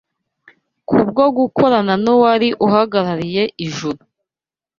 [0.89, 3.99] Kubwo gukorana n’uwari uhagarariye Ijuru